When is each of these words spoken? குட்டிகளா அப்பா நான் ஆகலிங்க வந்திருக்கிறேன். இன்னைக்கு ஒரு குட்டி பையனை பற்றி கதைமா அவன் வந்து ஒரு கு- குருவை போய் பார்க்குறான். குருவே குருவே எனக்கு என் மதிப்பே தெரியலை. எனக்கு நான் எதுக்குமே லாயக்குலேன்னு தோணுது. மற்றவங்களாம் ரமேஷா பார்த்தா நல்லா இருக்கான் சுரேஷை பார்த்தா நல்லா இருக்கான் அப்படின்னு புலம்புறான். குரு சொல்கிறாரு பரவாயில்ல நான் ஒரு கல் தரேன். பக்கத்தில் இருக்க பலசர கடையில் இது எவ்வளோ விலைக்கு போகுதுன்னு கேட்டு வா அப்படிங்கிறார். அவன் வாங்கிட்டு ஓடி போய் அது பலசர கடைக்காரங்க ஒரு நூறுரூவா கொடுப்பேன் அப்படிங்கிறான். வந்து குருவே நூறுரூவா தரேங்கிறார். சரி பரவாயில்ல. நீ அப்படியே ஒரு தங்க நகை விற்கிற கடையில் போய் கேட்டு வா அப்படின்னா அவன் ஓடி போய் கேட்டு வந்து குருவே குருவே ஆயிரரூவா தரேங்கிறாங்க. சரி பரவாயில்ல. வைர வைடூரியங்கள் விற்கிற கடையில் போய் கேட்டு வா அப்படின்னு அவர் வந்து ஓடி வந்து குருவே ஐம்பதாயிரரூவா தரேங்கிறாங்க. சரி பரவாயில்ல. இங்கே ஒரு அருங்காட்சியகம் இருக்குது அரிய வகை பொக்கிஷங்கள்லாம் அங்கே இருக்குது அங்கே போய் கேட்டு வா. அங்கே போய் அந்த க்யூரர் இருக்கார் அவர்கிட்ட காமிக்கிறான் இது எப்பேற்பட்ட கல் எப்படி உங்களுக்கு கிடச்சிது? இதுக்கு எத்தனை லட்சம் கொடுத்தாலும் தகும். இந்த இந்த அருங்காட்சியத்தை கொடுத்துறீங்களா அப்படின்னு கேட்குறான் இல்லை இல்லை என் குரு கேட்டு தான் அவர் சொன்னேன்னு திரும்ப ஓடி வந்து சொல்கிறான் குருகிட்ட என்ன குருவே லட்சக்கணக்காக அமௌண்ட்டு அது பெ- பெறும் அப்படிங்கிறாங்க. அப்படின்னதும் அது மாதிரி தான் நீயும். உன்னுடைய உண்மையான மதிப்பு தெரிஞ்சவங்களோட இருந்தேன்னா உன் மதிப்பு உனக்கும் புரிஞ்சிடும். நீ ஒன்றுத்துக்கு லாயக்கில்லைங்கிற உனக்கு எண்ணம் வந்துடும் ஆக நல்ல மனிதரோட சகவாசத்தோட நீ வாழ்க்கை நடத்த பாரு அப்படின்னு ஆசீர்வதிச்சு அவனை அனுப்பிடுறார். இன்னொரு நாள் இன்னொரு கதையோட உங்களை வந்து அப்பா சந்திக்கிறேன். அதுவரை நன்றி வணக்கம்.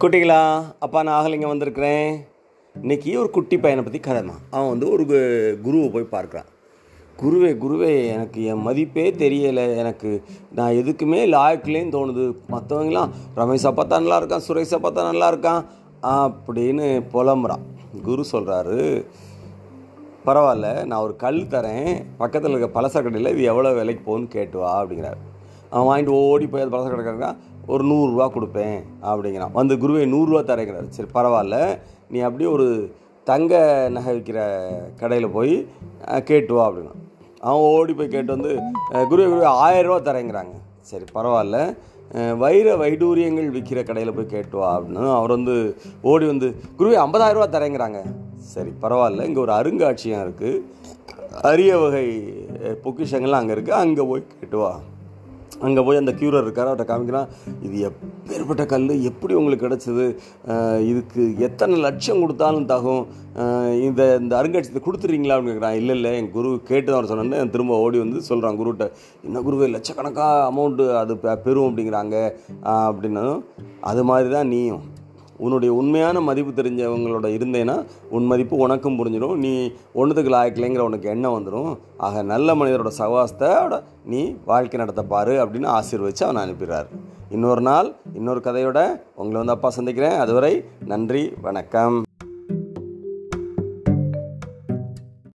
குட்டிகளா 0.00 0.64
அப்பா 0.78 1.02
நான் 1.02 1.24
ஆகலிங்க 1.24 1.46
வந்திருக்கிறேன். 1.46 2.24
இன்னைக்கு 2.80 3.18
ஒரு 3.18 3.30
குட்டி 3.30 3.58
பையனை 3.58 3.84
பற்றி 3.84 4.12
கதைமா 4.12 4.32
அவன் 4.50 4.68
வந்து 4.68 4.90
ஒரு 4.90 5.02
கு- 5.02 5.60
குருவை 5.60 5.88
போய் 5.88 6.22
பார்க்குறான். 6.22 6.44
குருவே 7.22 7.56
குருவே 7.56 8.08
எனக்கு 8.08 8.44
என் 8.44 8.62
மதிப்பே 8.62 9.10
தெரியலை. 9.10 9.76
எனக்கு 9.76 10.22
நான் 10.54 10.72
எதுக்குமே 10.72 11.26
லாயக்குலேன்னு 11.26 11.90
தோணுது. 11.90 12.36
மற்றவங்களாம் 12.50 13.10
ரமேஷா 13.36 13.72
பார்த்தா 13.72 13.88
நல்லா 13.88 14.22
இருக்கான் 14.22 14.40
சுரேஷை 14.48 14.78
பார்த்தா 14.82 15.12
நல்லா 15.12 15.32
இருக்கான் 15.32 15.64
அப்படின்னு 16.02 17.02
புலம்புறான். 17.12 17.62
குரு 18.02 18.24
சொல்கிறாரு 18.32 19.06
பரவாயில்ல 20.26 20.84
நான் 20.84 21.02
ஒரு 21.02 21.16
கல் 21.16 21.42
தரேன். 21.42 22.04
பக்கத்தில் 22.18 22.56
இருக்க 22.56 22.80
பலசர 22.80 23.02
கடையில் 23.02 23.32
இது 23.32 23.42
எவ்வளோ 23.42 23.72
விலைக்கு 23.72 24.18
போகுதுன்னு 24.18 24.28
கேட்டு 24.28 24.58
வா 24.58 24.84
அப்படிங்கிறார். 24.84 25.16
அவன் 25.70 25.86
வாங்கிட்டு 25.86 26.10
ஓடி 26.10 26.46
போய் 26.46 26.62
அது 26.62 26.76
பலசர 26.76 26.90
கடைக்காரங்க 26.90 27.36
ஒரு 27.72 27.82
நூறுரூவா 27.90 28.26
கொடுப்பேன் 28.36 28.78
அப்படிங்கிறான். 29.10 29.54
வந்து 29.58 29.74
குருவே 29.82 30.04
நூறுரூவா 30.14 30.42
தரேங்கிறார். 30.52 30.88
சரி 30.96 31.10
பரவாயில்ல. 31.18 31.58
நீ 32.12 32.18
அப்படியே 32.28 32.50
ஒரு 32.56 32.66
தங்க 33.30 33.52
நகை 33.96 34.12
விற்கிற 34.16 34.38
கடையில் 35.00 35.34
போய் 35.36 35.54
கேட்டு 36.30 36.52
வா 36.56 36.64
அப்படின்னா 36.68 36.94
அவன் 37.48 37.64
ஓடி 37.74 37.92
போய் 37.98 38.14
கேட்டு 38.14 38.30
வந்து 38.36 38.52
குருவே 39.10 39.26
குருவே 39.32 39.48
ஆயிரரூவா 39.66 39.98
தரேங்கிறாங்க. 40.08 40.54
சரி 40.90 41.06
பரவாயில்ல. 41.16 41.58
வைர 42.42 42.68
வைடூரியங்கள் 42.82 43.48
விற்கிற 43.54 43.80
கடையில் 43.88 44.16
போய் 44.18 44.32
கேட்டு 44.34 44.56
வா 44.60 44.68
அப்படின்னு 44.76 45.10
அவர் 45.18 45.34
வந்து 45.36 45.54
ஓடி 46.10 46.26
வந்து 46.32 46.48
குருவே 46.78 46.96
ஐம்பதாயிரரூவா 47.06 47.48
தரேங்கிறாங்க. 47.56 48.00
சரி 48.52 48.70
பரவாயில்ல. 48.84 49.26
இங்கே 49.30 49.42
ஒரு 49.46 49.52
அருங்காட்சியகம் 49.60 50.24
இருக்குது 50.26 50.62
அரிய 51.50 51.72
வகை 51.82 52.06
பொக்கிஷங்கள்லாம் 52.84 53.42
அங்கே 53.42 53.54
இருக்குது 53.56 53.80
அங்கே 53.84 54.06
போய் 54.10 54.22
கேட்டு 54.40 54.58
வா. 54.62 54.70
அங்கே 55.60 55.82
போய் 55.82 55.96
அந்த 55.96 56.12
க்யூரர் 56.12 56.42
இருக்கார் 56.42 56.68
அவர்கிட்ட 56.68 56.90
காமிக்கிறான் 56.90 57.28
இது 57.62 57.76
எப்பேற்பட்ட 57.86 58.66
கல் 58.66 58.86
எப்படி 59.02 59.34
உங்களுக்கு 59.34 59.66
கிடச்சிது? 59.66 60.04
இதுக்கு 60.82 61.22
எத்தனை 61.38 61.78
லட்சம் 61.78 62.20
கொடுத்தாலும் 62.20 62.68
தகும். 62.68 63.02
இந்த 63.80 64.02
இந்த 64.20 64.36
அருங்காட்சியத்தை 64.36 64.82
கொடுத்துறீங்களா 64.82 65.34
அப்படின்னு 65.34 65.52
கேட்குறான் 65.52 65.72
இல்லை 65.72 65.96
இல்லை 65.96 66.12
என் 66.16 66.30
குரு 66.30 66.60
கேட்டு 66.64 66.90
தான் 66.90 66.98
அவர் 66.98 67.10
சொன்னேன்னு 67.12 67.50
திரும்ப 67.50 67.78
ஓடி 67.78 67.98
வந்து 67.98 68.22
சொல்கிறான் 68.22 68.58
குருகிட்ட 68.58 68.86
என்ன 69.24 69.40
குருவே 69.40 69.68
லட்சக்கணக்காக 69.70 70.46
அமௌண்ட்டு 70.50 70.86
அது 70.96 71.14
பெ- 71.16 71.38
பெறும் 71.38 71.68
அப்படிங்கிறாங்க. 71.68 72.16
அப்படின்னதும் 72.78 73.42
அது 73.82 74.04
மாதிரி 74.04 74.30
தான் 74.30 74.48
நீயும். 74.48 74.84
உன்னுடைய 75.38 75.74
உண்மையான 75.74 76.20
மதிப்பு 76.20 76.62
தெரிஞ்சவங்களோட 76.62 77.26
இருந்தேன்னா 77.38 77.76
உன் 78.10 78.24
மதிப்பு 78.24 78.56
உனக்கும் 78.56 78.98
புரிஞ்சிடும். 78.98 79.36
நீ 79.36 79.52
ஒன்றுத்துக்கு 79.94 80.32
லாயக்கில்லைங்கிற 80.34 80.78
உனக்கு 80.78 81.08
எண்ணம் 81.08 81.36
வந்துடும் 81.36 81.78
ஆக 81.96 82.22
நல்ல 82.22 82.54
மனிதரோட 82.54 82.90
சகவாசத்தோட 82.98 83.82
நீ 84.04 84.36
வாழ்க்கை 84.44 84.80
நடத்த 84.80 85.02
பாரு 85.02 85.44
அப்படின்னு 85.44 85.70
ஆசீர்வதிச்சு 85.78 86.24
அவனை 86.28 86.42
அனுப்பிடுறார். 86.44 86.90
இன்னொரு 87.30 87.60
நாள் 87.60 87.94
இன்னொரு 88.14 88.40
கதையோட 88.44 88.80
உங்களை 89.14 89.38
வந்து 89.40 89.56
அப்பா 89.56 89.70
சந்திக்கிறேன். 89.70 90.18
அதுவரை 90.18 90.64
நன்றி 90.86 91.32
வணக்கம். 91.42 91.96